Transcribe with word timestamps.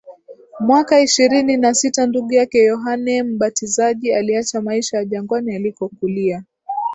Mwaka 0.59 1.01
ishirini 1.01 1.57
na 1.57 1.73
sita 1.73 2.05
ndugu 2.07 2.33
yake 2.33 2.59
Yohane 2.63 3.23
Mbatizaji 3.23 4.13
aliacha 4.13 4.61
maisha 4.61 4.97
ya 4.97 5.05
jangwani 5.05 5.55
alikokulia 5.55 6.43